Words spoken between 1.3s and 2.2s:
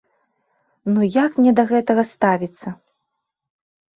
мне да гэтага